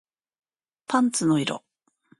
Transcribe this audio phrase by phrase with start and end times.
[0.87, 1.63] パンツの色